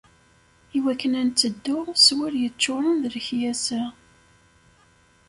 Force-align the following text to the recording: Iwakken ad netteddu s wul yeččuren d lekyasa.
Iwakken 0.77 1.13
ad 1.19 1.25
netteddu 1.27 1.79
s 2.05 2.07
wul 2.17 2.35
yeččuren 2.41 2.95
d 3.03 3.05
lekyasa. 3.13 3.83